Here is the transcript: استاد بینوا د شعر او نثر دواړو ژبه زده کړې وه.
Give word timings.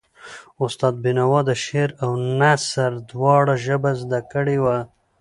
استاد 0.65 0.93
بینوا 1.03 1.39
د 1.49 1.51
شعر 1.63 1.89
او 2.03 2.11
نثر 2.39 2.91
دواړو 3.11 3.53
ژبه 3.65 3.91
زده 4.01 4.19
کړې 4.31 4.57
وه. 4.63 4.77